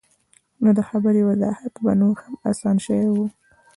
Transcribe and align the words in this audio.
نو 0.61 0.69
د 0.77 0.79
خبرې 0.89 1.21
وضاحت 1.29 1.73
به 1.83 1.91
نور 2.01 2.15
هم 2.23 2.33
اسان 2.49 2.75
شوے 2.85 3.07
وۀ- 3.13 3.25